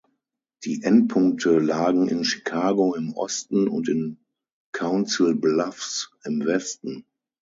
Die 0.63 0.81
Endpunkte 0.81 1.59
lagen 1.59 2.07
in 2.07 2.23
Chicago 2.25 2.95
im 2.95 3.13
Osten 3.13 3.67
und 3.67 3.87
in 3.87 4.17
Council 4.71 5.35
Bluffs 5.35 6.09
im 6.25 6.43
Westen. 6.43 7.05